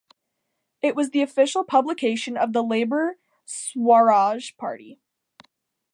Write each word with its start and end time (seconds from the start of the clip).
It 0.81 0.95
was 0.95 1.11
the 1.11 1.21
official 1.21 1.63
publication 1.63 2.35
of 2.35 2.53
the 2.53 2.63
Labour 2.63 3.19
Swaraj 3.45 4.57
Party. 4.57 4.99